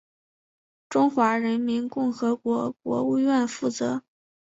[0.89, 4.01] 中华人民共和国国务院负责。